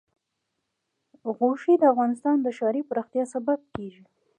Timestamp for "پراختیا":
2.89-3.23